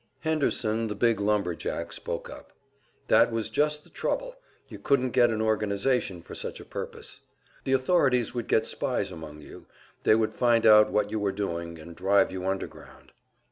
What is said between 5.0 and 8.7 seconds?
get an organization for such a purpose. The authorities would get